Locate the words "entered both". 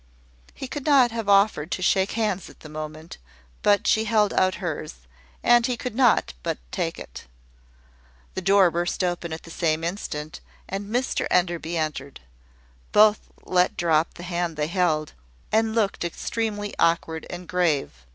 11.77-13.29